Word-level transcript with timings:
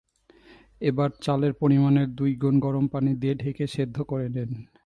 এবার 0.81 1.09
চালের 1.21 1.53
পরিমাণের 1.53 2.07
দুই 2.15 2.31
গুণ 2.35 2.55
গরম 2.59 2.85
পানি 2.87 3.11
দিয়ে 3.13 3.35
ঢেকে 3.35 3.65
সেদ্ধ 3.67 3.97
করে 4.01 4.27
নিন। 4.29 4.51